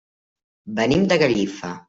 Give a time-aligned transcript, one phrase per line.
[0.81, 1.75] Venim de Gallifa.